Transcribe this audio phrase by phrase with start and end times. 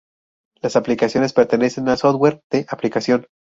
[0.63, 3.27] Las aplicaciones pertenecen al software de aplicación.